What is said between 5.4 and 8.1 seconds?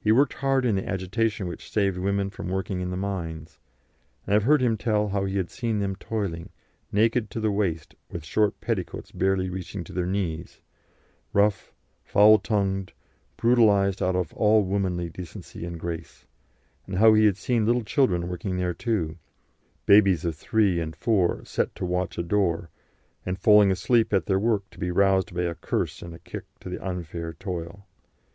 seen them toiling, naked to the waist,